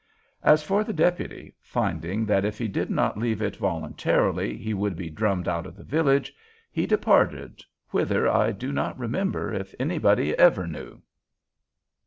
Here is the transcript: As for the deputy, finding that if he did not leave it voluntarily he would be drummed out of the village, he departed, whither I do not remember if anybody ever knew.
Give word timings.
As 0.41 0.63
for 0.63 0.83
the 0.83 0.93
deputy, 0.93 1.53
finding 1.61 2.25
that 2.25 2.43
if 2.43 2.57
he 2.57 2.67
did 2.67 2.89
not 2.89 3.19
leave 3.19 3.39
it 3.39 3.57
voluntarily 3.57 4.57
he 4.57 4.73
would 4.73 4.95
be 4.95 5.11
drummed 5.11 5.47
out 5.47 5.67
of 5.67 5.75
the 5.75 5.83
village, 5.83 6.33
he 6.71 6.87
departed, 6.87 7.63
whither 7.91 8.27
I 8.27 8.51
do 8.51 8.71
not 8.71 8.97
remember 8.97 9.53
if 9.53 9.75
anybody 9.79 10.35
ever 10.39 10.65
knew. 10.65 11.03